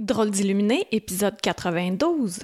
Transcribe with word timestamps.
Drôle 0.00 0.30
d'illuminé, 0.30 0.86
épisode 0.92 1.38
92. 1.42 2.38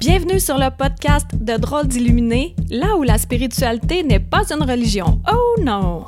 Bienvenue 0.00 0.40
sur 0.40 0.58
le 0.58 0.68
podcast 0.76 1.28
de 1.40 1.56
Drôle 1.56 1.86
d'illuminé, 1.86 2.56
là 2.70 2.96
où 2.96 3.04
la 3.04 3.18
spiritualité 3.18 4.02
n'est 4.02 4.18
pas 4.18 4.52
une 4.52 4.68
religion. 4.68 5.22
Oh 5.32 5.60
non! 5.62 6.04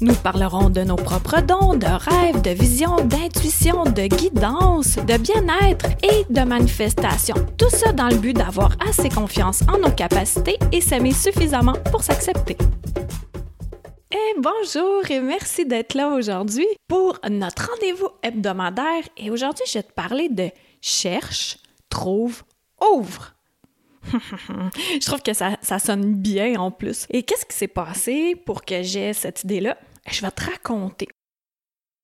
Nous 0.00 0.14
parlerons 0.14 0.70
de 0.70 0.80
nos 0.80 0.96
propres 0.96 1.42
dons, 1.42 1.74
de 1.74 1.84
rêves, 1.84 2.40
de 2.40 2.52
visions, 2.52 2.96
d'intuition, 3.04 3.84
de 3.84 4.06
guidance, 4.06 4.96
de 4.96 5.18
bien-être 5.18 5.88
et 6.02 6.24
de 6.32 6.40
manifestation. 6.48 7.34
Tout 7.58 7.68
ça 7.68 7.92
dans 7.92 8.08
le 8.08 8.16
but 8.16 8.32
d'avoir 8.32 8.70
assez 8.88 9.10
confiance 9.10 9.62
en 9.70 9.76
nos 9.76 9.94
capacités 9.94 10.56
et 10.72 10.80
s'aimer 10.80 11.12
suffisamment 11.12 11.74
pour 11.92 12.02
s'accepter. 12.02 12.56
Bonjour 14.38 15.08
et 15.10 15.20
merci 15.20 15.64
d'être 15.64 15.94
là 15.94 16.08
aujourd'hui 16.08 16.66
pour 16.88 17.20
notre 17.30 17.70
rendez-vous 17.70 18.08
hebdomadaire. 18.22 19.04
Et 19.16 19.30
aujourd'hui, 19.30 19.64
je 19.68 19.74
vais 19.74 19.84
te 19.84 19.92
parler 19.92 20.28
de 20.28 20.50
cherche, 20.80 21.58
trouve, 21.88 22.42
ouvre. 22.82 23.36
je 24.12 25.06
trouve 25.06 25.22
que 25.22 25.32
ça, 25.32 25.78
sonne 25.78 26.14
bien 26.14 26.58
en 26.58 26.72
plus. 26.72 27.06
Et 27.10 27.22
qu'est-ce 27.22 27.46
qui 27.46 27.56
s'est 27.56 27.68
passé 27.68 28.34
pour 28.34 28.64
que 28.64 28.82
j'ai 28.82 29.12
cette 29.12 29.44
idée-là? 29.44 29.78
Je 30.10 30.20
vais 30.20 30.32
te 30.32 30.44
raconter. 30.44 31.06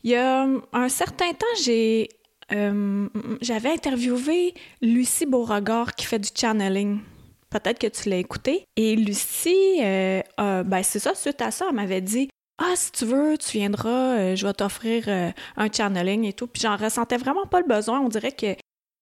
Il 0.05 0.11
y 0.11 0.17
a 0.17 0.47
un 0.73 0.89
certain 0.89 1.33
temps, 1.33 1.47
j'ai 1.63 2.09
euh, 2.53 3.09
j'avais 3.41 3.71
interviewé 3.71 4.55
Lucie 4.81 5.27
Beauregard 5.27 5.95
qui 5.95 6.07
fait 6.07 6.19
du 6.21 6.31
channeling. 6.35 7.01
Peut-être 7.51 7.79
que 7.79 7.89
tu 7.89 8.09
l'as 8.09 8.17
écouté. 8.17 8.65
Et 8.77 8.97
Lucie, 8.97 9.81
euh, 9.83 10.23
ben 10.39 10.83
c'est 10.83 11.01
ça, 11.01 11.15
suite 11.15 11.43
à 11.43 11.51
ça, 11.51 11.67
elle 11.69 11.75
m'avait 11.75 12.01
dit 12.01 12.29
Ah, 12.59 12.75
si 12.77 12.93
tu 12.93 13.05
veux, 13.05 13.37
tu 13.37 13.59
viendras, 13.59 14.19
euh, 14.19 14.37
je 14.37 14.47
vais 14.47 14.53
t'offrir 14.53 15.05
euh, 15.09 15.31
un 15.57 15.71
channeling 15.71 16.25
et 16.25 16.33
tout. 16.33 16.47
Puis 16.47 16.63
j'en 16.63 16.77
ressentais 16.77 17.17
vraiment 17.17 17.47
pas 17.47 17.61
le 17.61 17.67
besoin. 17.67 18.01
On 18.01 18.09
dirait 18.09 18.33
que 18.33 18.55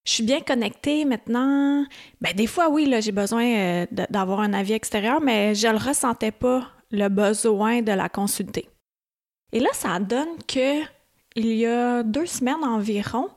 je 0.07 0.13
suis 0.13 0.25
bien 0.25 0.41
connectée 0.41 1.05
maintenant. 1.05 1.85
Ben, 2.23 2.35
des 2.35 2.47
fois, 2.47 2.71
oui, 2.71 2.87
là, 2.87 3.01
j'ai 3.01 3.13
besoin 3.13 3.85
d'avoir 3.91 4.41
un 4.41 4.55
avis 4.55 4.73
extérieur, 4.73 5.21
mais 5.21 5.55
je 5.55 5.69
le 5.69 5.77
ressentais 5.77 6.33
pas, 6.33 6.67
le 6.91 7.09
besoin 7.09 7.83
de 7.83 7.93
la 7.93 8.09
consulter. 8.09 8.71
Et 9.53 9.61
là, 9.61 9.69
ça 9.75 9.99
donne 9.99 10.39
que 10.47 10.83
il 11.37 11.53
y 11.53 11.67
a 11.67 12.03
deux 12.03 12.27
semaines 12.27 12.65
environ, 12.65 13.29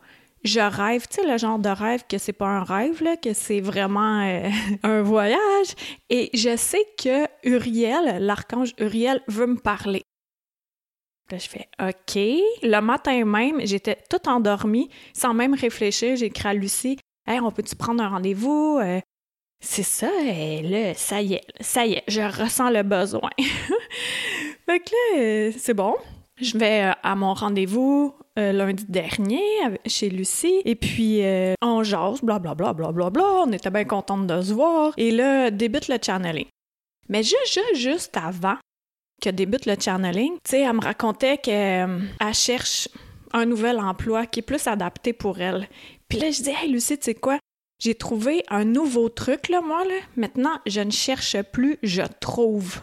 je 0.44 0.59
rêve, 0.59 1.08
tu 1.08 1.22
sais, 1.22 1.28
le 1.28 1.38
genre 1.38 1.59
de 1.59 1.70
rêve 1.70 2.03
que 2.09 2.17
c'est 2.17 2.34
pas 2.34 2.47
un 2.47 2.64
rêve, 2.64 3.03
là, 3.03 3.17
que 3.17 3.34
c'est 3.34 3.61
vraiment 3.61 4.22
euh, 4.22 4.50
un 4.84 5.02
voyage. 5.02 5.75
Et 6.09 6.30
je 6.34 6.56
sais 6.56 6.86
que 6.97 7.25
Uriel, 7.44 8.23
l'archange 8.23 8.73
Uriel, 8.80 9.22
veut 9.28 9.47
me 9.47 9.58
parler. 9.58 10.03
Là, 11.31 11.38
je 11.38 11.47
fais 11.47 11.69
OK. 11.81 12.16
Le 12.64 12.80
matin 12.80 13.23
même, 13.25 13.62
j'étais 13.66 13.97
toute 14.09 14.28
endormie, 14.28 14.89
sans 15.14 15.34
même 15.34 15.53
réfléchir. 15.53 16.16
J'ai 16.16 16.25
écrit 16.25 16.50
à 16.50 16.53
Lucie 16.53 16.97
Hey, 17.28 17.39
on 17.39 17.52
peut-tu 17.52 17.75
prendre 17.75 18.03
un 18.03 18.09
rendez-vous? 18.09 18.80
Euh, 18.81 19.00
c'est 19.64 19.84
ça, 19.84 20.09
et 20.23 20.64
là, 20.64 20.95
ça 20.95 21.22
y 21.22 21.36
est, 21.36 21.44
ça 21.59 21.86
y 21.86 21.94
est, 21.94 22.03
je 22.08 22.22
ressens 22.22 22.72
le 22.72 22.81
besoin. 22.81 23.30
fait 23.38 24.80
que 24.80 24.92
là, 24.92 25.22
euh, 25.22 25.52
c'est 25.56 25.75
bon. 25.75 25.95
Je 26.42 26.58
vais 26.58 26.92
à 27.03 27.16
mon 27.16 27.36
rendez-vous 27.36 28.16
euh, 28.39 28.52
lundi 28.52 28.86
dernier 28.89 29.44
chez 29.86 30.09
Lucie. 30.09 30.61
Et 30.66 30.75
puis, 30.75 31.23
euh, 31.23 31.53
on 31.61 31.84
jase, 31.84 32.22
blablabla, 32.23 32.73
blablabla. 32.73 33.09
Bla, 33.11 33.22
bla, 33.22 33.44
on 33.45 33.52
était 33.52 33.70
bien 33.70 33.86
contente 33.86 34.25
de 34.25 34.42
se 34.42 34.52
voir. 34.52 34.94
Et 34.97 35.12
là, 35.12 35.52
débute 35.52 35.88
le 35.88 35.97
channeling. 36.03 36.47
Mais 37.09 37.22
juste, 37.22 37.59
juste 37.75 38.17
avant 38.17 38.58
que 39.22 39.30
débute 39.30 39.67
le 39.67 39.75
channeling, 39.80 40.34
tu 40.44 40.52
sais, 40.52 40.62
elle 40.62 40.73
me 40.73 40.81
racontait 40.81 41.38
qu'elle 41.38 42.09
cherche 42.34 42.89
un 43.34 43.45
nouvel 43.45 43.80
emploi 43.80 44.25
qui 44.25 44.39
est 44.39 44.44
plus 44.44 44.66
adapté 44.66 45.14
pour 45.14 45.39
elle. 45.39 45.67
Puis 46.08 46.17
là, 46.17 46.31
je 46.31 46.42
dis, 46.42 46.50
hey 46.50 46.72
Lucie, 46.72 46.97
tu 46.97 47.06
sais 47.06 47.14
quoi? 47.14 47.38
J'ai 47.80 47.94
trouvé 47.94 48.44
un 48.50 48.66
nouveau 48.66 49.09
truc, 49.09 49.50
là, 49.50 49.62
moi, 49.62 49.85
là. 49.85 49.96
Maintenant, 50.16 50.59
je 50.66 50.81
ne 50.81 50.91
cherche 50.91 51.40
plus, 51.51 51.78
je 51.84 52.03
trouve. 52.19 52.81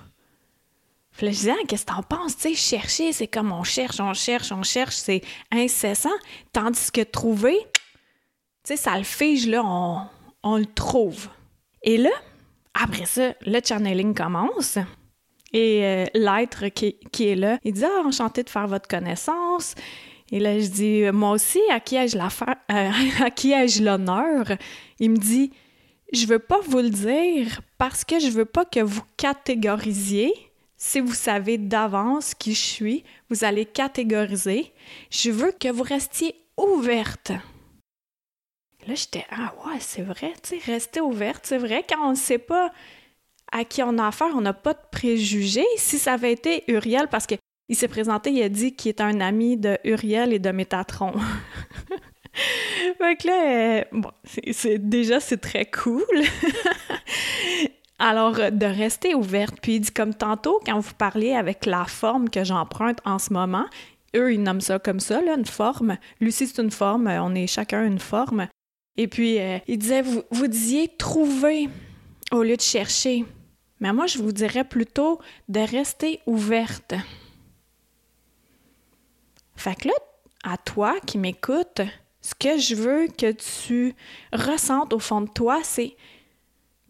Je 1.21 1.27
disais, 1.27 1.53
ah, 1.53 1.65
qu'est-ce 1.67 1.84
que 1.84 1.93
t'en 1.93 2.03
penses? 2.03 2.37
Tu 2.37 2.55
chercher, 2.55 3.12
c'est 3.12 3.27
comme 3.27 3.51
on 3.53 3.65
cherche, 3.65 3.99
on 4.01 4.15
cherche, 4.15 4.53
on 4.53 4.62
cherche, 4.62 4.95
c'est 4.95 5.23
incessant. 5.51 6.17
Tandis 6.53 6.93
que 6.93 7.01
trouver, 7.01 7.59
ça 8.65 8.97
le 8.97 9.05
fige, 9.05 9.47
là, 9.49 9.62
on, 10.43 10.56
le 10.56 10.67
trouve. 10.67 11.29
Et 11.83 11.97
là, 11.97 12.11
après 12.75 13.06
ça, 13.06 13.34
le 13.45 13.61
channeling 13.65 14.15
commence. 14.15 14.79
Et 15.53 15.84
euh, 15.84 16.05
l'être 16.15 16.69
qui, 16.69 16.97
est 17.21 17.35
là, 17.35 17.59
il 17.65 17.73
dit 17.73 17.85
Ah, 17.85 18.03
enchanté 18.06 18.43
de 18.43 18.50
faire 18.50 18.69
votre 18.69 18.87
connaissance. 18.87 19.75
Et 20.31 20.39
là, 20.39 20.59
je 20.59 20.67
dis 20.67 21.03
Moi 21.11 21.33
aussi, 21.33 21.61
à 21.71 21.81
qui 21.81 21.97
ai-je 21.97 22.17
euh, 22.17 22.23
ai-je 22.71 23.83
l'honneur? 23.83 24.47
Il 25.00 25.12
me 25.12 25.17
dit 25.17 25.50
Je 26.12 26.27
veux 26.27 26.39
pas 26.39 26.61
vous 26.61 26.79
le 26.79 26.91
dire 26.91 27.61
parce 27.79 28.05
que 28.05 28.21
je 28.21 28.29
veux 28.29 28.45
pas 28.45 28.65
que 28.65 28.81
vous 28.81 29.03
catégorisiez 29.17 30.33
si 30.78 31.00
vous 31.00 31.15
savez 31.15 31.59
d'avance 31.59 32.34
qui 32.34 32.55
je 32.55 32.61
suis, 32.61 33.05
vous 33.28 33.44
allez 33.44 33.66
catégoriser. 33.66 34.72
Je 35.11 35.31
veux 35.31 35.53
que 35.53 35.69
vous 35.69 35.83
restiez 35.83 36.37
ouverte. 36.56 37.33
Là, 38.87 38.94
j'étais 38.94 39.27
Ah 39.31 39.53
ouais, 39.67 39.81
c'est 39.81 40.03
vrai, 40.03 40.33
tu 40.43 40.59
sais, 40.59 40.72
rester 40.72 41.00
ouverte, 41.00 41.44
c'est 41.47 41.59
vrai, 41.59 41.84
quand 41.87 42.06
on 42.06 42.11
ne 42.12 42.17
sait 42.17 42.38
pas 42.38 42.72
à 43.50 43.65
qui 43.65 43.83
on 43.83 43.99
a 43.99 44.06
affaire, 44.06 44.31
on 44.34 44.41
n'a 44.41 44.53
pas 44.53 44.72
de 44.72 44.78
préjugés. 44.91 45.67
Si 45.77 45.99
ça 45.99 46.15
avait 46.15 46.33
été 46.33 46.65
Uriel, 46.69 47.09
parce 47.09 47.27
qu'il 47.27 47.38
s'est 47.72 47.88
présenté, 47.88 48.31
il 48.31 48.43
a 48.43 48.49
dit 48.49 48.75
qu'il 48.75 48.91
est 48.91 49.00
un 49.00 49.21
ami 49.21 49.56
de 49.56 49.78
Uriel 49.84 50.33
et 50.33 50.38
de 50.38 50.50
Métatron. 50.50 51.12
fait 52.99 53.17
que 53.17 53.27
là, 53.27 53.81
euh, 53.81 53.84
bon, 53.93 54.11
c'est, 54.25 54.78
déjà, 54.78 55.19
c'est 55.19 55.38
très 55.38 55.67
cool. 55.67 56.05
Alors, 57.99 58.39
euh, 58.39 58.51
de 58.51 58.67
rester 58.67 59.15
ouverte. 59.15 59.57
Puis, 59.61 59.77
il 59.77 59.81
dit 59.81 59.91
comme 59.91 60.15
tantôt, 60.15 60.61
quand 60.65 60.79
vous 60.79 60.95
parliez 60.95 61.33
avec 61.33 61.67
la 61.67 61.85
forme 61.85 62.31
que 62.31 62.45
j'emprunte 62.45 62.99
en 63.05 63.19
ce 63.19 63.33
moment, 63.33 63.67
eux, 64.17 64.33
ils 64.33 64.43
nomment 64.43 64.61
ça 64.61 64.79
comme 64.79 65.01
ça, 65.01 65.21
là, 65.21 65.35
une 65.37 65.47
forme. 65.47 65.97
Lucie, 66.21 66.47
c'est 66.47 66.63
une 66.63 66.71
forme. 66.71 67.09
On 67.09 67.35
est 67.35 67.47
chacun 67.47 67.85
une 67.85 67.99
forme. 67.99 68.49
Et 68.97 69.09
puis, 69.09 69.39
euh, 69.39 69.59
il 69.67 69.79
disait, 69.79 70.03
vous, 70.03 70.23
vous 70.31 70.47
disiez 70.47 70.89
trouver 70.89 71.69
au 72.33 72.43
lieu 72.43 72.57
de 72.57 72.63
chercher. 72.63 73.25
Mais 73.81 73.93
moi, 73.93 74.07
je 74.07 74.19
vous 74.19 74.33
dirais 74.33 74.65
plutôt 74.65 75.21
de 75.49 75.61
rester 75.61 76.21
ouverte. 76.27 76.95
Fait 79.57 79.75
que 79.75 79.89
là, 79.89 79.95
à 80.45 80.57
toi 80.57 80.97
qui 81.05 81.19
m'écoutes, 81.19 81.83
ce 82.21 82.35
que 82.35 82.59
je 82.59 82.75
veux 82.75 83.07
que 83.09 83.33
tu 83.33 83.95
ressentes 84.33 84.93
au 84.93 84.99
fond 84.99 85.21
de 85.21 85.31
toi, 85.31 85.61
c'est 85.63 85.97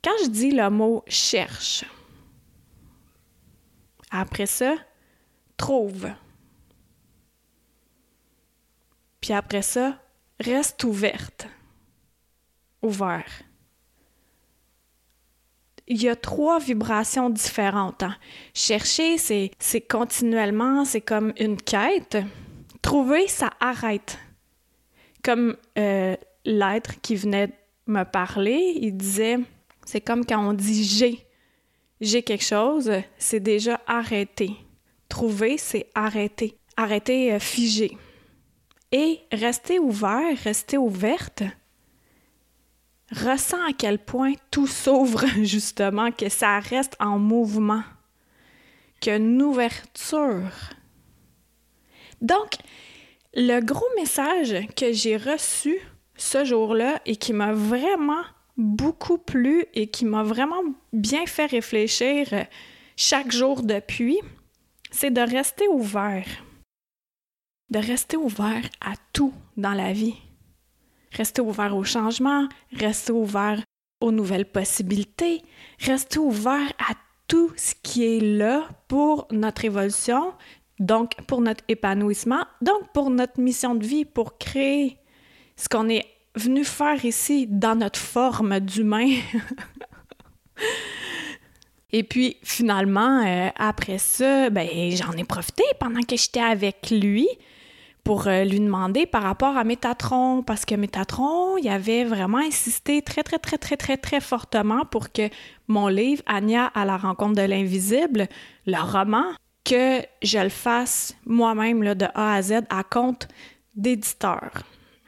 quand 0.02 0.16
je 0.24 0.28
dis 0.28 0.50
le 0.50 0.70
mot 0.70 1.04
cherche, 1.06 1.84
après 4.10 4.46
ça, 4.46 4.74
trouve. 5.56 6.08
Puis 9.20 9.32
après 9.32 9.62
ça, 9.62 9.98
reste 10.40 10.84
ouverte. 10.84 11.48
Ouvert. 12.82 13.42
Il 15.88 16.02
y 16.02 16.08
a 16.08 16.16
trois 16.16 16.58
vibrations 16.58 17.30
différentes. 17.30 18.02
Hein. 18.02 18.16
Chercher, 18.54 19.18
c'est, 19.18 19.80
continuellement, 19.88 20.84
c'est 20.84 21.00
comme 21.00 21.32
une 21.38 21.56
quête. 21.56 22.18
Trouver, 22.82 23.26
ça 23.26 23.50
arrête. 23.58 24.18
Comme 25.24 25.56
euh, 25.78 26.14
l'être 26.44 27.00
qui 27.00 27.16
venait 27.16 27.50
me 27.86 28.04
parler, 28.04 28.78
il 28.80 28.96
disait 28.96 29.38
c'est 29.90 30.02
comme 30.02 30.26
quand 30.26 30.46
on 30.46 30.52
dit 30.52 30.84
j'ai. 30.84 31.26
J'ai 32.02 32.22
quelque 32.22 32.44
chose, 32.44 32.92
c'est 33.16 33.40
déjà 33.40 33.80
arrêté. 33.86 34.50
Trouver, 35.08 35.56
c'est 35.56 35.88
arrêter. 35.94 36.58
Arrêter, 36.76 37.32
euh, 37.32 37.38
figer. 37.38 37.96
Et 38.92 39.20
rester 39.32 39.78
ouvert, 39.78 40.36
rester 40.44 40.76
ouverte, 40.76 41.42
ressent 43.12 43.64
à 43.66 43.72
quel 43.72 43.98
point 43.98 44.34
tout 44.50 44.66
s'ouvre, 44.66 45.24
justement, 45.42 46.12
que 46.12 46.28
ça 46.28 46.60
reste 46.60 46.94
en 47.00 47.18
mouvement, 47.18 47.82
qu'il 49.00 49.12
y 49.12 49.14
a 49.14 49.16
une 49.16 49.40
ouverture. 49.40 50.52
Donc, 52.20 52.56
le 53.32 53.60
gros 53.60 53.88
message 53.96 54.54
que 54.76 54.92
j'ai 54.92 55.16
reçu 55.16 55.80
ce 56.14 56.44
jour-là 56.44 57.00
et 57.06 57.16
qui 57.16 57.32
m'a 57.32 57.54
vraiment 57.54 58.24
beaucoup 58.58 59.16
plu 59.16 59.64
et 59.72 59.86
qui 59.86 60.04
m'a 60.04 60.24
vraiment 60.24 60.62
bien 60.92 61.24
fait 61.26 61.46
réfléchir 61.46 62.28
euh, 62.32 62.42
chaque 62.96 63.30
jour 63.30 63.62
depuis, 63.62 64.18
c'est 64.90 65.12
de 65.12 65.20
rester 65.20 65.68
ouvert. 65.68 66.26
De 67.70 67.78
rester 67.78 68.16
ouvert 68.16 68.64
à 68.80 68.94
tout 69.12 69.32
dans 69.56 69.74
la 69.74 69.92
vie. 69.92 70.16
Rester 71.12 71.40
ouvert 71.40 71.76
au 71.76 71.84
changement, 71.84 72.48
rester 72.72 73.12
ouvert 73.12 73.62
aux 74.00 74.10
nouvelles 74.10 74.50
possibilités, 74.50 75.42
rester 75.78 76.18
ouvert 76.18 76.72
à 76.78 76.94
tout 77.28 77.52
ce 77.56 77.74
qui 77.82 78.04
est 78.04 78.20
là 78.20 78.68
pour 78.88 79.28
notre 79.30 79.64
évolution, 79.64 80.32
donc 80.80 81.14
pour 81.26 81.40
notre 81.40 81.64
épanouissement, 81.68 82.44
donc 82.62 82.92
pour 82.92 83.10
notre 83.10 83.40
mission 83.40 83.74
de 83.74 83.86
vie, 83.86 84.04
pour 84.04 84.38
créer 84.38 84.98
ce 85.56 85.68
qu'on 85.68 85.88
est 85.88 86.06
venu 86.34 86.64
faire 86.64 87.04
ici 87.04 87.46
dans 87.48 87.74
notre 87.74 87.98
forme 87.98 88.60
d'humain. 88.60 89.10
Et 91.90 92.02
puis 92.02 92.36
finalement, 92.42 93.24
euh, 93.24 93.48
après 93.56 93.98
ça, 93.98 94.50
ben, 94.50 94.68
j'en 94.92 95.12
ai 95.12 95.24
profité 95.24 95.64
pendant 95.80 96.00
que 96.00 96.16
j'étais 96.16 96.40
avec 96.40 96.90
lui 96.90 97.26
pour 98.04 98.26
euh, 98.26 98.44
lui 98.44 98.60
demander 98.60 99.06
par 99.06 99.22
rapport 99.22 99.56
à 99.56 99.64
Métatron, 99.64 100.42
parce 100.42 100.64
que 100.64 100.74
Métatron, 100.74 101.56
il 101.58 101.68
avait 101.68 102.04
vraiment 102.04 102.38
insisté 102.38 103.02
très, 103.02 103.22
très, 103.22 103.38
très, 103.38 103.58
très, 103.58 103.76
très, 103.76 103.96
très 103.96 104.20
fortement 104.20 104.84
pour 104.84 105.12
que 105.12 105.28
mon 105.66 105.88
livre, 105.88 106.22
Anya 106.26 106.66
à 106.74 106.84
la 106.84 106.96
rencontre 106.96 107.34
de 107.34 107.46
l'invisible, 107.46 108.26
le 108.66 108.80
roman, 108.80 109.24
que 109.64 110.00
je 110.22 110.38
le 110.38 110.48
fasse 110.48 111.14
moi-même 111.26 111.94
de 111.94 112.06
A 112.14 112.34
à 112.34 112.42
Z 112.42 112.60
à 112.70 112.82
compte 112.82 113.28
d'éditeur. 113.74 114.62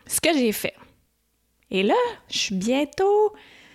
Ce 0.07 0.21
que 0.21 0.33
j'ai 0.35 0.53
fait. 0.53 0.75
Et 1.71 1.83
là, 1.83 1.95
je 2.29 2.39
suis 2.39 2.55
bientôt 2.55 3.33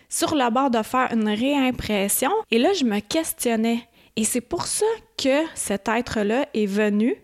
sur 0.10 0.36
le 0.36 0.50
bord 0.52 0.70
de 0.70 0.82
faire 0.84 1.12
une 1.12 1.30
réimpression 1.30 2.32
et 2.52 2.58
là, 2.58 2.74
je 2.74 2.86
me 2.86 3.00
questionnais. 3.00 3.88
Et 4.16 4.24
c'est 4.24 4.42
pour 4.42 4.66
ça 4.66 4.86
que 5.18 5.44
cet 5.56 5.88
être-là 5.88 6.48
est 6.54 6.66
venu 6.66 7.16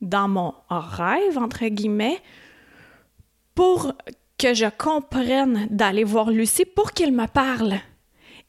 dans 0.00 0.28
mon 0.28 0.54
rêve, 0.68 1.38
entre 1.38 1.66
guillemets, 1.66 2.20
pour 3.54 3.92
que 4.38 4.52
je 4.52 4.66
comprenne 4.66 5.68
d'aller 5.70 6.04
voir 6.04 6.30
Lucie 6.30 6.64
pour 6.64 6.92
qu'il 6.92 7.12
me 7.12 7.26
parle. 7.26 7.74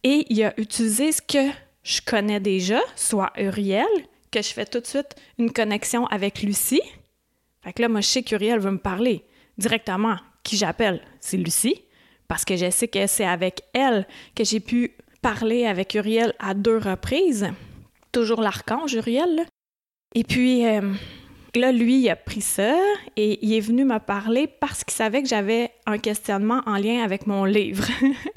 Et 0.03 0.25
il 0.29 0.43
a 0.43 0.59
utilisé 0.59 1.11
ce 1.11 1.21
que 1.21 1.51
je 1.83 2.01
connais 2.01 2.39
déjà, 2.39 2.79
soit 2.95 3.31
Uriel, 3.37 3.85
que 4.31 4.41
je 4.41 4.49
fais 4.49 4.65
tout 4.65 4.79
de 4.79 4.87
suite 4.87 5.15
une 5.37 5.51
connexion 5.51 6.07
avec 6.07 6.41
Lucie. 6.41 6.81
Fait 7.63 7.73
que 7.73 7.81
là, 7.81 7.87
moi, 7.87 8.01
je 8.01 8.07
sais 8.07 8.23
qu'Uriel 8.23 8.59
veut 8.59 8.71
me 8.71 8.79
parler 8.79 9.23
directement. 9.57 10.17
Qui 10.45 10.57
j'appelle? 10.57 11.01
C'est 11.19 11.37
Lucie. 11.37 11.81
Parce 12.27 12.45
que 12.45 12.55
je 12.55 12.69
sais 12.69 12.87
que 12.87 13.07
c'est 13.07 13.25
avec 13.25 13.63
elle 13.73 14.07
que 14.35 14.43
j'ai 14.43 14.59
pu 14.59 14.95
parler 15.21 15.65
avec 15.65 15.95
Uriel 15.95 16.33
à 16.39 16.53
deux 16.53 16.77
reprises. 16.77 17.47
Toujours 18.11 18.41
l'archange 18.41 18.93
Uriel. 18.93 19.45
Et 20.13 20.23
puis, 20.23 20.65
euh, 20.65 20.93
là, 21.55 21.71
lui, 21.71 21.99
il 21.99 22.09
a 22.09 22.15
pris 22.15 22.41
ça 22.41 22.75
et 23.17 23.43
il 23.43 23.53
est 23.53 23.59
venu 23.59 23.85
me 23.85 23.97
parler 23.97 24.47
parce 24.47 24.83
qu'il 24.83 24.93
savait 24.93 25.23
que 25.23 25.27
j'avais 25.27 25.71
un 25.87 25.97
questionnement 25.97 26.61
en 26.67 26.77
lien 26.77 27.03
avec 27.03 27.25
mon 27.25 27.43
livre. 27.43 27.87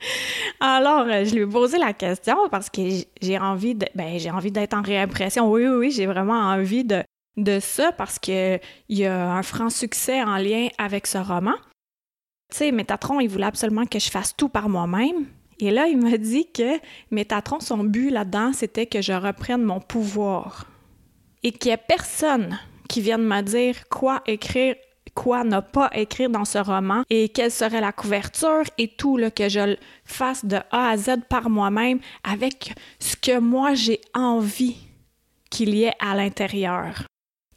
Alors, 0.61 1.06
euh, 1.06 1.25
je 1.25 1.34
lui 1.34 1.43
ai 1.43 1.46
posé 1.46 1.76
la 1.76 1.93
question 1.93 2.37
parce 2.50 2.70
que 2.70 2.81
j'ai 3.20 3.38
envie 3.38 3.75
de, 3.75 3.87
ben, 3.94 4.19
j'ai 4.19 4.31
envie 4.31 4.50
d'être 4.50 4.75
en 4.75 4.82
réimpression. 4.82 5.50
Oui, 5.50 5.66
oui, 5.66 5.76
oui, 5.76 5.90
j'ai 5.90 6.06
vraiment 6.06 6.40
envie 6.40 6.84
de, 6.84 7.02
de 7.37 7.61
ça 7.61 7.93
parce 7.93 8.19
qu'il 8.19 8.61
y 8.88 9.04
a 9.04 9.31
un 9.31 9.43
franc 9.43 9.69
succès 9.69 10.22
en 10.22 10.38
lien 10.38 10.69
avec 10.78 11.06
ce 11.06 11.19
roman. 11.19 11.54
Tu 12.50 12.56
sais, 12.56 12.72
Métatron, 12.72 13.20
il 13.20 13.28
voulait 13.28 13.46
absolument 13.46 13.84
que 13.84 13.98
je 13.98 14.10
fasse 14.10 14.34
tout 14.36 14.48
par 14.48 14.68
moi-même. 14.68 15.26
Et 15.60 15.70
là, 15.70 15.86
il 15.86 15.98
m'a 15.98 16.16
dit 16.16 16.50
que 16.52 16.78
Métatron, 17.10 17.60
son 17.60 17.84
but 17.84 18.10
là-dedans, 18.10 18.52
c'était 18.52 18.86
que 18.86 19.02
je 19.02 19.12
reprenne 19.12 19.62
mon 19.62 19.80
pouvoir. 19.80 20.66
Et 21.42 21.52
qu'il 21.52 21.70
n'y 21.70 21.74
ait 21.74 21.76
personne 21.76 22.58
qui 22.88 23.00
vienne 23.00 23.22
me 23.22 23.42
dire 23.42 23.88
quoi 23.88 24.22
écrire 24.26 24.76
quoi 25.14 25.42
ne 25.42 25.58
pas 25.58 25.90
écrire 25.94 26.30
dans 26.30 26.44
ce 26.44 26.58
roman 26.58 27.02
et 27.10 27.28
quelle 27.28 27.50
serait 27.50 27.80
la 27.80 27.90
couverture 27.90 28.62
et 28.78 28.86
tout, 28.86 29.18
que 29.34 29.48
je 29.48 29.70
le 29.70 29.76
fasse 30.04 30.44
de 30.44 30.58
A 30.70 30.90
à 30.90 30.96
Z 30.96 31.22
par 31.28 31.50
moi-même 31.50 31.98
avec 32.22 32.72
ce 33.00 33.16
que 33.16 33.40
moi 33.40 33.74
j'ai 33.74 34.00
envie 34.14 34.76
qu'il 35.50 35.74
y 35.74 35.84
ait 35.84 35.94
à 35.98 36.14
l'intérieur. 36.14 37.02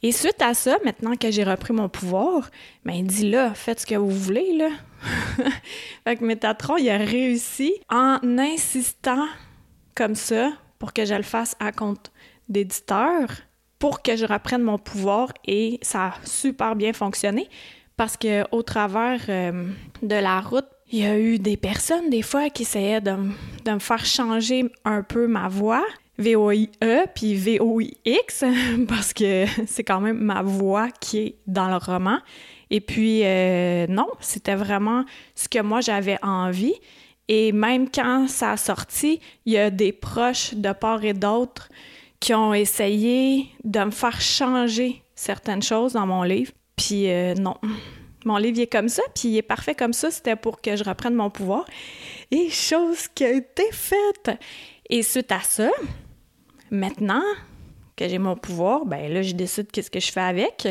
Et 0.02 0.10
suite 0.12 0.42
à 0.42 0.54
ça, 0.54 0.78
maintenant 0.84 1.14
que 1.16 1.30
j'ai 1.30 1.44
repris 1.44 1.72
mon 1.72 1.88
pouvoir, 1.88 2.50
ben 2.84 2.94
il 2.94 3.06
dit 3.06 3.30
là, 3.30 3.54
faites 3.54 3.80
ce 3.80 3.86
que 3.86 3.94
vous 3.94 4.10
voulez, 4.10 4.56
là. 4.56 4.70
fait 6.04 6.16
que 6.16 6.24
Métatron, 6.24 6.76
il 6.76 6.90
a 6.90 6.98
réussi 6.98 7.74
en 7.88 8.18
insistant 8.38 9.26
comme 9.94 10.14
ça 10.14 10.52
pour 10.78 10.92
que 10.92 11.04
je 11.04 11.14
le 11.14 11.22
fasse 11.22 11.54
à 11.60 11.70
compte 11.70 12.12
d'éditeur 12.48 13.28
pour 13.78 14.02
que 14.02 14.16
je 14.16 14.26
reprenne 14.26 14.62
mon 14.62 14.78
pouvoir 14.78 15.32
et 15.44 15.80
ça 15.82 16.06
a 16.06 16.14
super 16.24 16.76
bien 16.76 16.92
fonctionné 16.92 17.48
parce 17.96 18.16
que 18.16 18.44
au 18.54 18.62
travers 18.62 19.20
euh, 19.28 19.68
de 20.02 20.14
la 20.14 20.40
route, 20.40 20.68
il 20.90 21.00
y 21.00 21.06
a 21.06 21.18
eu 21.18 21.38
des 21.38 21.56
personnes 21.56 22.10
des 22.10 22.22
fois 22.22 22.50
qui 22.50 22.62
essayaient 22.62 23.00
de, 23.00 23.12
me 23.12 23.78
faire 23.78 24.04
changer 24.04 24.70
un 24.84 25.02
peu 25.02 25.26
ma 25.26 25.48
voix. 25.48 25.84
V-O-I-E 26.18 27.06
puis 27.14 27.34
V-O-I-X 27.34 28.44
parce 28.88 29.12
que 29.12 29.46
c'est 29.66 29.84
quand 29.84 30.00
même 30.00 30.18
ma 30.18 30.42
voix 30.42 30.90
qui 30.90 31.18
est 31.18 31.36
dans 31.46 31.68
le 31.68 31.76
roman. 31.76 32.18
Et 32.70 32.80
puis, 32.80 33.20
euh, 33.24 33.86
non, 33.88 34.08
c'était 34.20 34.54
vraiment 34.54 35.04
ce 35.34 35.48
que 35.48 35.60
moi 35.60 35.80
j'avais 35.80 36.18
envie. 36.22 36.74
Et 37.28 37.52
même 37.52 37.90
quand 37.90 38.28
ça 38.28 38.52
a 38.52 38.56
sorti, 38.56 39.20
il 39.46 39.52
y 39.52 39.58
a 39.58 39.70
des 39.70 39.92
proches 39.92 40.54
de 40.54 40.72
part 40.72 41.04
et 41.04 41.12
d'autre 41.12 41.68
qui 42.18 42.34
ont 42.34 42.54
essayé 42.54 43.48
de 43.64 43.80
me 43.80 43.90
faire 43.90 44.20
changer 44.20 45.02
certaines 45.14 45.62
choses 45.62 45.92
dans 45.92 46.06
mon 46.06 46.22
livre. 46.22 46.52
Puis 46.76 47.10
euh, 47.10 47.34
non, 47.34 47.56
mon 48.24 48.36
livre 48.36 48.60
est 48.60 48.66
comme 48.66 48.88
ça, 48.88 49.02
puis 49.14 49.28
il 49.28 49.36
est 49.36 49.42
parfait 49.42 49.74
comme 49.74 49.92
ça. 49.92 50.10
C'était 50.10 50.36
pour 50.36 50.60
que 50.60 50.76
je 50.76 50.84
reprenne 50.84 51.14
mon 51.14 51.30
pouvoir. 51.30 51.64
Et 52.30 52.48
chose 52.50 53.08
qui 53.08 53.24
a 53.24 53.30
été 53.30 53.64
faite. 53.72 54.30
Et 54.88 55.02
suite 55.02 55.32
à 55.32 55.40
ça, 55.40 55.70
maintenant 56.72 57.22
que 57.96 58.08
j'ai 58.08 58.18
mon 58.18 58.34
pouvoir, 58.34 58.84
ben 58.86 59.12
là, 59.12 59.22
je 59.22 59.34
décide 59.34 59.70
qu'est-ce 59.70 59.90
que 59.90 60.00
je 60.00 60.10
fais 60.10 60.20
avec. 60.20 60.66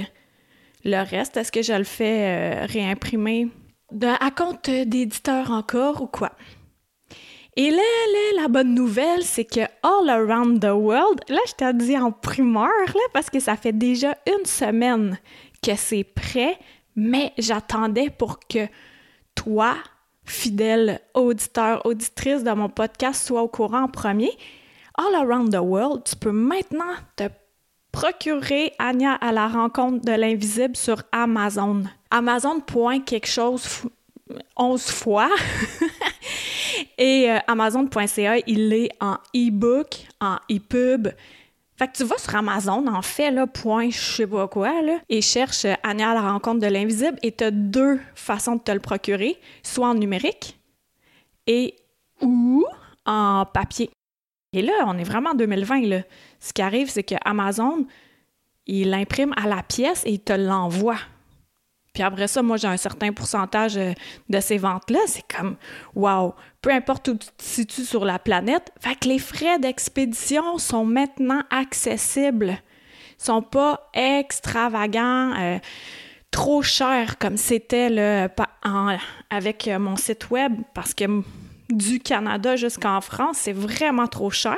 Le 0.84 1.02
reste, 1.08 1.38
est-ce 1.38 1.52
que 1.52 1.62
je 1.62 1.74
le 1.74 1.84
fais 1.84 2.64
euh, 2.64 2.66
réimprimer 2.66 3.48
à 4.20 4.32
compte 4.32 4.70
d'éditeur 4.70 5.52
encore 5.52 6.02
ou 6.02 6.08
quoi? 6.08 6.32
Et 7.56 7.70
là, 7.70 7.78
là, 7.78 8.42
la 8.42 8.48
bonne 8.48 8.74
nouvelle, 8.74 9.24
c'est 9.24 9.46
que 9.46 9.60
All 9.84 10.10
Around 10.10 10.62
the 10.62 10.72
World, 10.72 11.22
là, 11.28 11.40
je 11.48 11.54
t'ai 11.54 11.74
dit 11.74 11.98
en 11.98 12.12
primeur, 12.12 12.70
parce 13.14 13.30
que 13.30 13.40
ça 13.40 13.58
fait 13.58 13.74
déjà 13.74 14.18
une 14.26 14.46
semaine 14.46 15.20
que 15.62 15.76
c'est 15.76 16.06
prêt, 16.06 16.58
mais 16.96 17.34
j'attendais 17.38 18.10
pour 18.10 18.40
que 18.40 18.68
toi, 19.36 19.76
fidèle 20.24 21.02
auditeur, 21.14 21.86
auditrice 21.86 22.44
de 22.44 22.52
mon 22.52 22.70
podcast, 22.70 23.28
sois 23.28 23.42
au 23.44 23.50
courant 23.50 23.84
en 23.84 23.88
premier. 23.90 24.32
All 25.02 25.16
Around 25.16 25.52
the 25.52 25.60
World, 25.60 26.04
tu 26.04 26.16
peux 26.16 26.32
maintenant 26.32 26.94
te 27.16 27.24
procurer 27.92 28.72
Anya 28.78 29.14
à 29.16 29.32
la 29.32 29.48
rencontre 29.48 30.06
de 30.06 30.12
l'invisible 30.12 30.76
sur 30.76 31.02
Amazon. 31.12 31.86
Amazon. 32.12 32.62
quelque 33.04 33.26
chose 33.28 33.84
11 34.56 34.82
fois. 34.92 35.30
Et 37.00 37.32
euh, 37.32 37.40
Amazon.ca, 37.48 38.38
il 38.46 38.74
est 38.74 38.92
en 39.00 39.18
e-book, 39.36 40.06
en 40.20 40.36
e-pub. 40.52 41.08
Fait 41.78 41.88
que 41.88 41.98
tu 41.98 42.04
vas 42.04 42.20
sur 42.20 42.36
Amazon, 42.36 42.86
en 42.86 43.02
fait, 43.02 43.32
là, 43.32 43.48
point 43.48 43.90
je 43.90 43.98
sais 44.00 44.28
pas 44.28 44.48
quoi, 44.48 44.84
là, 44.84 45.00
et 45.10 45.22
cherche 45.22 45.66
euh, 45.66 45.74
Anna 45.82 46.12
à 46.12 46.14
la 46.14 46.32
rencontre 46.32 46.60
de 46.60 46.68
l'invisible, 46.68 47.18
et 47.24 47.32
tu 47.32 47.44
as 47.44 47.52
deux 47.52 48.00
façons 48.14 48.58
de 48.58 48.62
te 48.62 48.72
le 48.72 48.80
procurer, 48.80 49.40
soit 49.64 49.88
en 49.88 49.96
numérique 49.96 50.60
et 51.48 51.76
ou 52.22 52.66
en 53.08 53.46
papier. 53.52 53.90
Et 54.54 54.62
là, 54.62 54.74
on 54.86 54.98
est 54.98 55.04
vraiment 55.04 55.32
en 55.32 55.36
2020, 55.36 55.82
là. 55.88 56.02
Ce 56.40 56.52
qui 56.52 56.62
arrive, 56.62 56.90
c'est 56.90 57.04
que 57.04 57.16
Amazon, 57.24 57.86
il 58.68 58.90
l'imprime 58.90 59.34
à 59.38 59.48
la 59.48 59.64
pièce 59.64 60.04
et 60.06 60.12
il 60.12 60.20
te 60.20 60.34
l'envoie. 60.34 60.98
Puis 61.94 62.04
après 62.04 62.28
ça, 62.28 62.42
moi, 62.42 62.58
j'ai 62.58 62.68
un 62.68 62.78
certain 62.78 63.12
pourcentage 63.12 63.78
euh, 63.78 63.94
de 64.30 64.40
ces 64.40 64.58
ventes-là. 64.58 65.00
C'est 65.08 65.26
comme, 65.28 65.58
wow, 65.96 66.34
peu 66.62 66.72
importe 66.72 67.10
où 67.10 67.16
tu 67.16 67.28
te 67.28 67.44
situes 67.44 67.84
sur 67.84 68.06
la 68.06 68.18
planète. 68.18 68.72
Fait 68.80 68.96
que 68.96 69.08
les 69.08 69.20
frais 69.20 69.60
d'expédition 69.60 70.58
sont 70.58 70.86
maintenant 70.86 71.44
accessibles. 71.50 72.58
Ils 73.20 73.24
sont 73.24 73.42
pas 73.42 73.90
extravagants, 73.94 75.34
euh, 75.38 75.60
trop 76.32 76.62
chers 76.62 77.18
comme 77.18 77.36
c'était 77.36 78.30
avec 79.30 79.68
euh, 79.68 79.80
mon 79.80 79.98
site 79.98 80.30
web 80.30 80.54
parce 80.74 80.94
que 80.94 81.06
du 81.72 82.00
Canada 82.00 82.56
jusqu'en 82.56 83.02
France, 83.02 83.38
c'est 83.42 83.54
vraiment 83.54 84.08
trop 84.08 84.30
cher. 84.30 84.58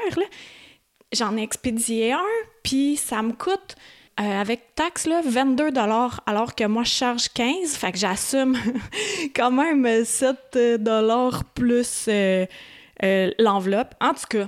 J'en 1.12 1.38
ai 1.38 1.44
expédié 1.44 2.14
un, 2.14 2.20
puis 2.64 2.98
ça 2.98 3.22
me 3.22 3.34
coûte 3.34 3.76
euh, 4.20 4.42
avec 4.42 4.76
taxe, 4.76 5.08
là, 5.08 5.22
22 5.26 5.70
alors 5.76 6.56
que 6.56 6.66
moi, 6.66 6.84
je 6.84 6.92
charge 6.92 7.30
15. 7.30 7.76
Fait 7.76 7.92
que 7.92 7.98
j'assume 7.98 8.56
quand 9.36 9.52
même 9.52 10.06
7 10.06 10.38
plus 11.56 12.06
euh, 12.08 12.46
euh, 13.04 13.32
l'enveloppe. 13.40 13.96
En 14.00 14.14
tout 14.14 14.28
cas, 14.30 14.48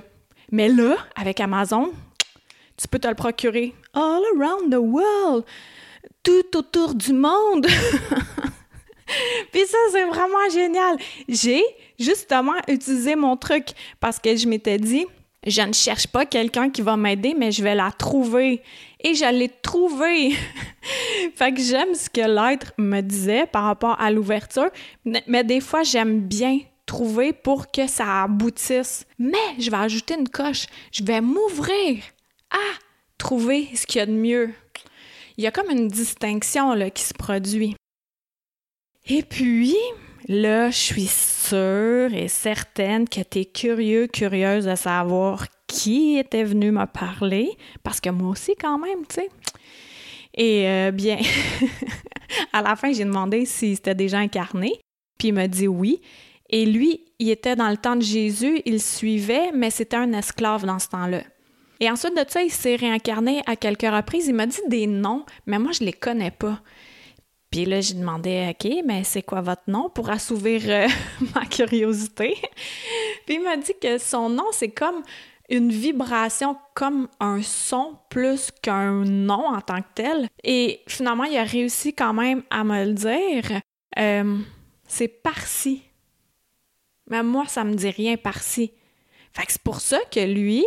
mais 0.52 0.68
là, 0.68 0.96
avec 1.16 1.40
Amazon, 1.40 1.90
tu 2.76 2.86
peux 2.86 3.00
te 3.00 3.08
le 3.08 3.14
procurer 3.14 3.74
all 3.92 4.22
around 4.38 4.70
the 4.70 4.78
world, 4.78 5.44
tout 6.22 6.56
autour 6.56 6.94
du 6.94 7.12
monde. 7.12 7.66
Puis 9.52 9.66
ça, 9.66 9.78
c'est 9.90 10.04
vraiment 10.04 10.48
génial. 10.52 10.96
J'ai 11.28 11.62
justement 11.98 12.54
utilisé 12.68 13.16
mon 13.16 13.36
truc 13.36 13.68
parce 14.00 14.18
que 14.18 14.36
je 14.36 14.48
m'étais 14.48 14.78
dit, 14.78 15.06
Je 15.46 15.62
ne 15.62 15.72
cherche 15.72 16.08
pas 16.08 16.26
quelqu'un 16.26 16.70
qui 16.70 16.82
va 16.82 16.96
m'aider, 16.96 17.34
mais 17.38 17.52
je 17.52 17.62
vais 17.62 17.74
la 17.74 17.92
trouver. 17.92 18.62
Et 19.00 19.14
je 19.14 19.32
l'ai 19.32 19.48
trouvée. 19.48 20.32
fait 21.36 21.52
que 21.52 21.60
j'aime 21.60 21.94
ce 21.94 22.10
que 22.10 22.20
l'être 22.20 22.72
me 22.78 23.00
disait 23.00 23.46
par 23.46 23.64
rapport 23.64 24.00
à 24.00 24.10
l'ouverture, 24.10 24.70
mais 25.04 25.44
des 25.44 25.60
fois, 25.60 25.84
j'aime 25.84 26.20
bien 26.20 26.60
trouver 26.86 27.32
pour 27.32 27.70
que 27.70 27.86
ça 27.86 28.22
aboutisse. 28.22 29.06
Mais 29.18 29.54
je 29.58 29.70
vais 29.70 29.76
ajouter 29.76 30.14
une 30.18 30.28
coche. 30.28 30.66
Je 30.92 31.04
vais 31.04 31.20
m'ouvrir 31.20 32.02
à 32.50 32.78
trouver 33.18 33.68
ce 33.74 33.86
qu'il 33.86 33.98
y 33.98 34.02
a 34.02 34.06
de 34.06 34.12
mieux. 34.12 34.50
Il 35.36 35.44
y 35.44 35.46
a 35.46 35.50
comme 35.50 35.70
une 35.70 35.88
distinction 35.88 36.72
là, 36.72 36.88
qui 36.90 37.02
se 37.02 37.12
produit. 37.12 37.76
Et 39.08 39.22
puis, 39.22 39.76
là, 40.28 40.70
je 40.70 40.76
suis 40.76 41.06
sûre 41.06 42.12
et 42.12 42.28
certaine 42.28 43.08
que 43.08 43.20
tu 43.20 43.40
es 43.40 43.44
curieux, 43.44 44.06
curieuse 44.06 44.66
de 44.66 44.74
savoir 44.74 45.46
qui 45.66 46.18
était 46.18 46.44
venu 46.44 46.70
me 46.70 46.86
parler, 46.86 47.50
parce 47.82 48.00
que 48.00 48.10
moi 48.10 48.30
aussi, 48.30 48.54
quand 48.60 48.78
même, 48.78 49.06
tu 49.08 49.16
sais. 49.16 49.28
Et 50.34 50.68
euh, 50.68 50.90
bien, 50.90 51.18
à 52.52 52.62
la 52.62 52.76
fin, 52.76 52.92
j'ai 52.92 53.04
demandé 53.04 53.46
si 53.46 53.74
c'était 53.74 53.94
déjà 53.94 54.18
incarné, 54.18 54.78
puis 55.18 55.28
il 55.28 55.34
m'a 55.34 55.48
dit 55.48 55.68
oui. 55.68 56.00
Et 56.48 56.66
lui, 56.66 57.00
il 57.18 57.30
était 57.30 57.56
dans 57.56 57.70
le 57.70 57.76
temps 57.76 57.96
de 57.96 58.02
Jésus, 58.02 58.60
il 58.66 58.80
suivait, 58.80 59.50
mais 59.52 59.70
c'était 59.70 59.96
un 59.96 60.12
esclave 60.12 60.64
dans 60.64 60.78
ce 60.78 60.88
temps-là. 60.88 61.22
Et 61.80 61.90
ensuite 61.90 62.16
de 62.16 62.24
ça, 62.28 62.42
il 62.42 62.50
s'est 62.50 62.76
réincarné 62.76 63.42
à 63.46 63.56
quelques 63.56 63.82
reprises. 63.82 64.28
Il 64.28 64.34
m'a 64.34 64.46
dit 64.46 64.60
des 64.68 64.86
noms, 64.86 65.24
mais 65.46 65.58
moi, 65.58 65.72
je 65.72 65.84
les 65.84 65.92
connais 65.92 66.30
pas. 66.30 66.60
Puis 67.56 67.64
là, 67.64 67.80
j'ai 67.80 67.94
demandé, 67.94 68.50
OK, 68.50 68.70
mais 68.84 69.02
c'est 69.02 69.22
quoi 69.22 69.40
votre 69.40 69.62
nom 69.66 69.88
pour 69.88 70.10
assouvir 70.10 70.60
euh, 70.66 70.88
ma 71.34 71.46
curiosité? 71.46 72.36
Puis 73.24 73.36
il 73.36 73.42
m'a 73.42 73.56
dit 73.56 73.72
que 73.80 73.96
son 73.96 74.28
nom, 74.28 74.44
c'est 74.52 74.68
comme 74.68 75.02
une 75.48 75.70
vibration, 75.70 76.58
comme 76.74 77.08
un 77.18 77.40
son 77.40 77.96
plus 78.10 78.50
qu'un 78.60 79.06
nom 79.06 79.46
en 79.46 79.62
tant 79.62 79.80
que 79.80 79.88
tel. 79.94 80.28
Et 80.44 80.82
finalement, 80.86 81.24
il 81.24 81.38
a 81.38 81.44
réussi 81.44 81.94
quand 81.94 82.12
même 82.12 82.42
à 82.50 82.62
me 82.62 82.84
le 82.84 82.92
dire. 82.92 83.62
Euh, 83.98 84.36
c'est 84.86 85.08
par-ci. 85.08 85.82
Mais 87.08 87.22
moi, 87.22 87.46
ça 87.46 87.64
me 87.64 87.72
dit 87.72 87.88
rien 87.88 88.18
par-ci. 88.18 88.70
Fait 89.32 89.46
que 89.46 89.52
c'est 89.52 89.62
pour 89.62 89.80
ça 89.80 90.00
que 90.12 90.20
lui, 90.20 90.62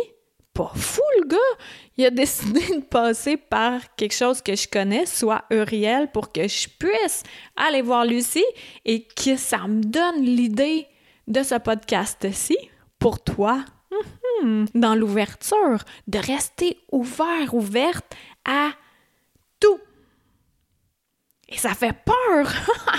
pas 0.52 0.72
fou 0.74 1.02
le 1.20 1.28
gars. 1.28 1.58
Il 1.96 2.06
a 2.06 2.10
décidé 2.10 2.60
de 2.76 2.82
passer 2.82 3.36
par 3.36 3.94
quelque 3.96 4.14
chose 4.14 4.42
que 4.42 4.54
je 4.56 4.68
connais, 4.68 5.06
soit 5.06 5.44
Uriel, 5.50 6.10
pour 6.10 6.32
que 6.32 6.46
je 6.48 6.68
puisse 6.78 7.22
aller 7.56 7.82
voir 7.82 8.04
Lucie 8.04 8.44
et 8.84 9.06
que 9.06 9.36
ça 9.36 9.66
me 9.66 9.82
donne 9.82 10.22
l'idée 10.22 10.86
de 11.26 11.42
ce 11.42 11.56
podcast-ci 11.56 12.56
pour 12.98 13.22
toi. 13.22 13.64
Mhm. 14.42 14.66
Dans 14.74 14.94
l'ouverture, 14.94 15.84
de 16.06 16.18
rester 16.18 16.78
ouvert, 16.92 17.54
ouverte 17.54 18.06
à. 18.44 18.70
Et 21.50 21.56
ça 21.56 21.74
fait 21.74 21.94
peur. 22.04 22.52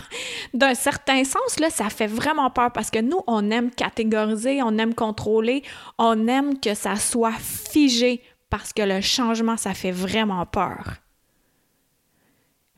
D'un 0.54 0.74
certain 0.74 1.24
sens, 1.24 1.60
là, 1.60 1.70
ça 1.70 1.90
fait 1.90 2.08
vraiment 2.08 2.50
peur 2.50 2.72
parce 2.72 2.92
que 2.92 3.00
nous, 3.00 3.22
on 3.28 3.50
aime 3.50 3.72
catégoriser, 3.72 4.62
on 4.62 4.78
aime 4.78 4.94
contrôler, 4.94 5.64
on 5.98 6.28
aime 6.28 6.60
que 6.60 6.74
ça 6.74 6.98
soit 6.98 7.40
figé 7.40 8.22
parce 8.50 8.74
que 8.74 8.82
le 8.82 9.00
changement, 9.00 9.56
ça 9.56 9.74
fait 9.74 9.92
vraiment 9.92 10.46
peur. 10.46 10.98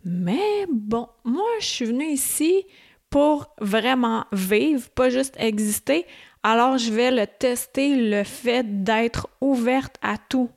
Mais 0.06 0.68
bon, 0.72 1.08
moi, 1.24 1.50
je 1.60 1.66
suis 1.66 1.86
venue 1.86 2.06
ici 2.06 2.66
pour 3.10 3.48
vraiment 3.60 4.26
vivre, 4.32 4.90
pas 4.90 5.10
juste 5.10 5.36
exister. 5.40 6.06
Alors, 6.44 6.78
je 6.78 6.92
vais 6.92 7.10
le 7.10 7.26
tester, 7.26 7.96
le 7.96 8.24
fait 8.24 8.84
d'être 8.84 9.30
ouverte 9.40 9.96
à 10.02 10.18
tout. 10.18 10.50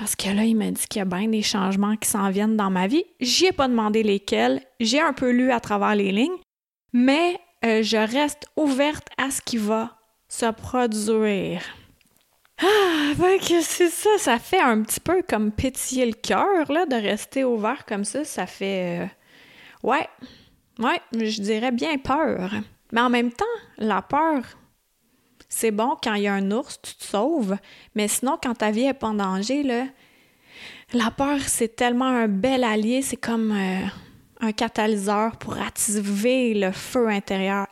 Parce 0.00 0.16
que 0.16 0.30
là, 0.30 0.44
il 0.44 0.56
m'a 0.56 0.70
dit 0.70 0.86
qu'il 0.88 1.00
y 1.00 1.02
a 1.02 1.04
bien 1.04 1.28
des 1.28 1.42
changements 1.42 1.94
qui 1.94 2.08
s'en 2.08 2.30
viennent 2.30 2.56
dans 2.56 2.70
ma 2.70 2.86
vie. 2.86 3.04
J'y 3.20 3.44
ai 3.44 3.52
pas 3.52 3.68
demandé 3.68 4.02
lesquels. 4.02 4.62
J'ai 4.80 4.98
un 4.98 5.12
peu 5.12 5.30
lu 5.30 5.52
à 5.52 5.60
travers 5.60 5.94
les 5.94 6.10
lignes, 6.10 6.38
mais 6.94 7.38
euh, 7.66 7.82
je 7.82 7.98
reste 7.98 8.46
ouverte 8.56 9.08
à 9.18 9.30
ce 9.30 9.42
qui 9.42 9.58
va 9.58 9.98
se 10.26 10.50
produire. 10.52 11.60
Ah, 12.62 13.12
ben 13.18 13.38
que 13.38 13.60
c'est 13.60 13.90
ça, 13.90 14.08
ça 14.16 14.38
fait 14.38 14.60
un 14.60 14.80
petit 14.80 15.00
peu 15.00 15.22
comme 15.28 15.52
pétiller 15.52 16.06
le 16.06 16.14
cœur, 16.14 16.72
là, 16.72 16.86
de 16.86 16.96
rester 16.96 17.44
ouvert 17.44 17.84
comme 17.84 18.04
ça. 18.04 18.24
Ça 18.24 18.46
fait. 18.46 19.02
Euh, 19.02 19.06
ouais, 19.86 20.08
ouais, 20.78 21.00
je 21.12 21.42
dirais 21.42 21.72
bien 21.72 21.98
peur. 21.98 22.52
Mais 22.92 23.02
en 23.02 23.10
même 23.10 23.32
temps, 23.32 23.44
la 23.76 24.00
peur, 24.00 24.44
c'est 25.50 25.72
bon 25.72 25.96
quand 26.02 26.14
il 26.14 26.22
y 26.22 26.28
a 26.28 26.32
un 26.32 26.50
ours, 26.52 26.80
tu 26.80 26.94
te 26.94 27.04
sauves, 27.04 27.56
mais 27.94 28.08
sinon, 28.08 28.38
quand 28.42 28.54
ta 28.54 28.70
vie 28.70 28.84
est 28.84 28.94
pas 28.94 29.08
en 29.08 29.14
danger, 29.14 29.62
là, 29.62 29.84
la 30.92 31.10
peur, 31.10 31.40
c'est 31.40 31.76
tellement 31.76 32.06
un 32.06 32.28
bel 32.28 32.64
allié, 32.64 33.02
c'est 33.02 33.16
comme 33.16 33.52
euh, 33.52 33.84
un 34.40 34.52
catalyseur 34.52 35.36
pour 35.36 35.58
activer 35.58 36.54
le 36.54 36.72
feu 36.72 37.08
intérieur, 37.08 37.66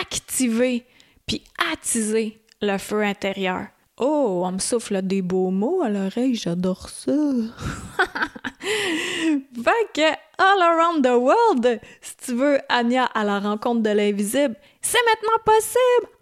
activer 0.00 0.86
puis 1.26 1.42
attiser 1.72 2.40
le 2.60 2.78
feu 2.78 3.02
intérieur. 3.02 3.66
Oh, 3.98 4.42
on 4.44 4.52
me 4.52 4.58
souffle 4.58 5.02
des 5.02 5.22
beaux 5.22 5.50
mots 5.50 5.82
à 5.82 5.88
l'oreille, 5.88 6.36
j'adore 6.36 6.88
ça. 6.88 7.10
fait 8.60 9.88
que 9.92 10.08
All 10.38 10.62
Around 10.62 11.04
the 11.04 11.16
World, 11.16 11.80
si 12.00 12.16
tu 12.16 12.34
veux 12.34 12.60
Anya 12.68 13.06
à 13.06 13.24
la 13.24 13.40
rencontre 13.40 13.82
de 13.82 13.90
l'invisible, 13.90 14.54
c'est 14.80 14.98
maintenant 15.04 15.42
possible. 15.44 16.17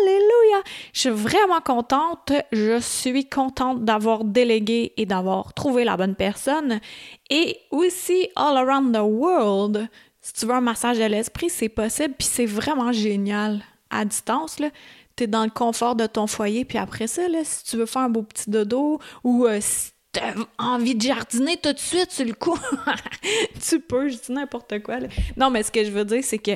Alléluia! 0.00 0.62
Je 0.92 1.00
suis 1.00 1.10
vraiment 1.10 1.60
contente. 1.60 2.32
Je 2.52 2.80
suis 2.80 3.28
contente 3.28 3.84
d'avoir 3.84 4.24
délégué 4.24 4.92
et 4.96 5.06
d'avoir 5.06 5.54
trouvé 5.54 5.84
la 5.84 5.96
bonne 5.96 6.14
personne. 6.14 6.80
Et 7.30 7.58
aussi, 7.70 8.28
all 8.36 8.56
around 8.56 8.94
the 8.94 9.02
world, 9.02 9.88
si 10.20 10.32
tu 10.32 10.46
veux 10.46 10.54
un 10.54 10.60
massage 10.60 10.98
de 10.98 11.04
l'esprit, 11.04 11.50
c'est 11.50 11.68
possible. 11.68 12.14
Puis 12.18 12.28
c'est 12.30 12.46
vraiment 12.46 12.92
génial. 12.92 13.62
À 13.90 14.04
distance, 14.04 14.58
là, 14.58 14.68
es 15.18 15.26
dans 15.26 15.44
le 15.44 15.50
confort 15.50 15.96
de 15.96 16.06
ton 16.06 16.26
foyer. 16.26 16.64
Puis 16.64 16.78
après 16.78 17.06
ça, 17.06 17.22
si 17.44 17.64
tu 17.64 17.76
veux 17.76 17.86
faire 17.86 18.02
un 18.02 18.10
beau 18.10 18.22
petit 18.22 18.50
dodo 18.50 19.00
ou 19.24 19.46
euh, 19.46 19.58
si 19.60 19.92
si 20.16 20.22
as 20.22 20.34
envie 20.58 20.94
de 20.94 21.02
jardiner 21.02 21.56
tout 21.56 21.72
de 21.72 21.78
suite 21.78 22.10
sur 22.10 22.24
le 22.24 22.32
coup, 22.32 22.58
tu 23.68 23.80
peux, 23.80 24.08
je 24.08 24.16
dis 24.16 24.32
n'importe 24.32 24.82
quoi. 24.82 24.98
Non, 25.36 25.50
mais 25.50 25.62
ce 25.62 25.70
que 25.70 25.84
je 25.84 25.90
veux 25.90 26.04
dire, 26.04 26.22
c'est 26.22 26.38
que 26.38 26.52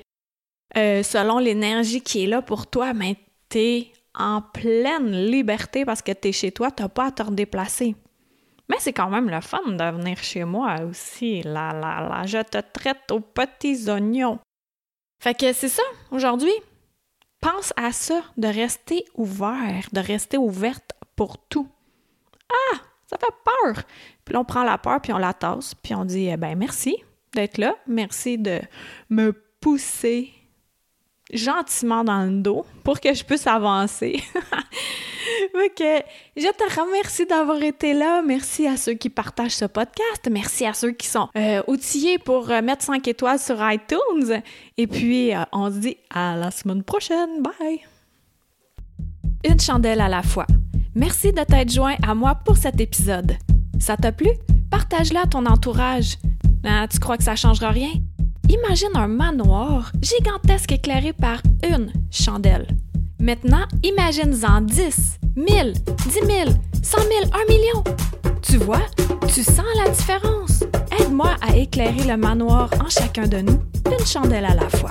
euh, 0.77 1.03
selon 1.03 1.39
l'énergie 1.39 2.01
qui 2.01 2.25
est 2.25 2.27
là 2.27 2.43
pour 2.43 2.67
toi, 2.67 2.93
ben, 2.93 3.15
es 3.55 3.89
en 4.15 4.43
pleine 4.43 5.13
liberté 5.13 5.85
parce 5.85 6.03
que 6.03 6.13
tu 6.13 6.29
es 6.29 6.33
chez 6.33 6.53
toi, 6.53 6.71
t'as 6.71 6.89
pas 6.89 7.07
à 7.07 7.11
te 7.11 7.23
redéplacer. 7.23 7.95
Mais 8.69 8.77
c'est 8.79 8.93
quand 8.93 9.11
même 9.11 9.29
le 9.29 9.41
fun 9.41 9.67
de 9.67 9.97
venir 9.97 10.19
chez 10.23 10.45
moi 10.45 10.77
aussi. 10.83 11.43
La, 11.43 11.73
la, 11.73 12.09
la, 12.09 12.27
je 12.27 12.39
te 12.39 12.59
traite 12.59 13.11
aux 13.11 13.21
petits 13.21 13.89
oignons. 13.91 14.39
Fait 15.21 15.35
que 15.35 15.53
c'est 15.53 15.69
ça, 15.69 15.83
aujourd'hui. 16.13 16.53
Pense 17.41 17.73
à 17.77 17.91
ça, 17.91 18.23
de 18.37 18.47
rester 18.47 19.05
ouvert, 19.15 19.89
de 19.93 20.01
rester 20.01 20.39
ouverte 20.39 20.93
pour 21.17 21.39
tout. 21.39 21.69
Ah, 22.49 22.77
ça 23.07 23.17
fait 23.19 23.35
peur. 23.45 23.83
Puis 24.25 24.35
là, 24.35 24.41
on 24.41 24.45
prend 24.45 24.63
la 24.63 24.79
peur, 24.79 25.01
puis 25.01 25.13
on 25.13 25.19
la 25.19 25.33
tasse, 25.33 25.75
puis 25.75 25.95
on 25.95 26.05
dit, 26.05 26.29
eh 26.29 26.37
ben 26.37 26.57
merci 26.57 26.97
d'être 27.35 27.59
là. 27.59 27.75
Merci 27.87 28.39
de 28.39 28.61
me 29.09 29.33
pousser 29.61 30.33
gentiment 31.33 32.05
dans 32.05 32.25
le 32.25 32.41
dos 32.41 32.65
pour 32.85 33.01
que 33.01 33.13
je 33.15 33.25
puisse 33.25 33.47
avancer. 33.47 34.23
ok, 35.55 35.83
je 36.37 36.53
te 36.53 36.81
remercie 36.81 37.27
d'avoir 37.27 37.63
été 37.63 37.95
là. 37.95 38.23
Merci 38.23 38.67
à 38.67 38.77
ceux 38.77 38.95
qui 38.95 39.11
partagent 39.11 39.57
ce 39.57 39.65
podcast. 39.65 40.29
Merci 40.31 40.67
à 40.67 40.75
ceux 40.75 40.93
qui 40.93 41.07
sont 41.07 41.29
euh, 41.37 41.63
outillés 41.67 42.19
pour 42.19 42.51
euh, 42.51 42.63
mettre 42.63 42.85
5 42.85 43.07
étoiles 43.09 43.39
sur 43.39 43.57
iTunes. 43.71 44.43
Et 44.77 44.87
puis, 44.87 45.35
euh, 45.35 45.43
on 45.53 45.71
se 45.71 45.79
dit 45.79 45.97
à 46.11 46.37
la 46.37 46.51
semaine 46.51 46.83
prochaine. 46.83 47.43
Bye! 47.43 47.81
Une 49.45 49.61
chandelle 49.61 50.01
à 50.01 50.09
la 50.09 50.23
fois. 50.23 50.47
Merci 50.95 51.33
de 51.33 51.43
t'être 51.43 51.71
joint 51.71 51.97
à 52.07 52.15
moi 52.15 52.35
pour 52.35 52.57
cet 52.57 52.81
épisode. 52.81 53.37
Ça 53.79 53.97
t'a 53.97 54.13
plu? 54.13 54.29
Partage-le 54.71 55.19
à 55.19 55.27
ton 55.27 55.47
entourage. 55.47 56.17
Ah, 56.65 56.87
tu 56.91 56.99
crois 56.99 57.17
que 57.17 57.25
ça 57.25 57.37
changera 57.37 57.71
rien? 57.71 57.91
Imagine 58.51 58.97
un 58.97 59.07
manoir 59.07 59.93
gigantesque 60.03 60.73
éclairé 60.73 61.13
par 61.13 61.41
une 61.63 61.93
chandelle. 62.11 62.67
Maintenant, 63.21 63.65
imagine-en 63.85 64.63
10, 64.63 65.21
1000, 65.37 65.73
10 65.73 66.13
000, 66.13 66.51
100 66.83 66.99
000, 66.99 67.11
1 67.33 67.53
million. 67.53 67.85
Tu 68.43 68.57
vois, 68.57 68.83
tu 69.33 69.45
sens 69.45 69.65
la 69.85 69.91
différence. 69.91 70.65
Aide-moi 70.99 71.37
à 71.41 71.57
éclairer 71.57 72.03
le 72.09 72.17
manoir 72.17 72.69
en 72.85 72.89
chacun 72.89 73.29
de 73.29 73.39
nous, 73.39 73.63
une 73.87 74.05
chandelle 74.05 74.47
à 74.47 74.55
la 74.55 74.69
fois. 74.69 74.91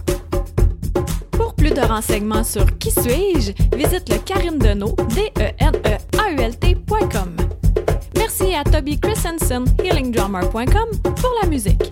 Pour 1.32 1.54
plus 1.54 1.72
de 1.72 1.82
renseignements 1.82 2.46
sur 2.46 2.78
Qui 2.78 2.92
suis-je, 2.92 3.52
visite 3.76 4.08
le 4.08 4.20
Karine 4.20 4.58
Deneau, 4.58 4.96
d 5.14 5.34
e 5.38 5.52
n 5.58 5.76
e 5.86 5.98
a 6.18 6.32
u 6.32 6.40
l 6.40 6.54
Merci 8.16 8.56
à 8.56 8.64
Toby 8.64 8.98
Christensen, 8.98 9.66
healingdrummer.com, 9.84 10.90
pour 11.04 11.34
la 11.42 11.50
musique. 11.50 11.84